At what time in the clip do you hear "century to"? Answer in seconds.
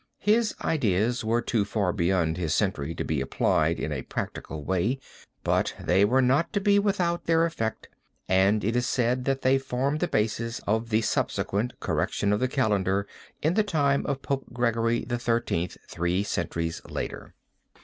2.55-3.03